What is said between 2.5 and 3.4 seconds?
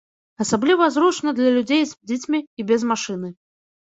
і без машыны.